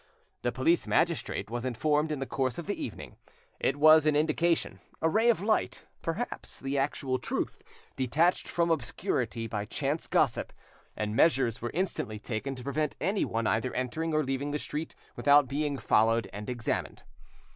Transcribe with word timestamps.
The 0.41 0.51
police 0.51 0.87
magistrate 0.87 1.51
was 1.51 1.63
informed 1.63 2.11
in 2.11 2.17
the 2.17 2.25
course 2.25 2.57
of 2.57 2.65
the 2.65 2.83
evening. 2.83 3.17
It 3.59 3.75
was 3.75 4.07
an 4.07 4.15
indication, 4.15 4.79
a 4.99 5.07
ray 5.07 5.29
of 5.29 5.41
light, 5.43 5.85
perhaps 6.01 6.59
the 6.59 6.75
actual 6.75 7.19
truth, 7.19 7.61
detached 7.95 8.47
from 8.47 8.71
obscurity 8.71 9.45
by 9.45 9.65
chance 9.65 10.07
gossip; 10.07 10.53
and 10.97 11.15
measures 11.15 11.61
were 11.61 11.69
instantly 11.75 12.17
taken 12.17 12.55
to 12.55 12.63
prevent 12.63 12.95
anyone 12.99 13.45
either 13.45 13.71
entering 13.75 14.11
or 14.11 14.23
leaving 14.23 14.49
the 14.49 14.57
street 14.57 14.95
without 15.15 15.47
being 15.47 15.77
followed 15.77 16.27
and 16.33 16.49
examined. 16.49 17.03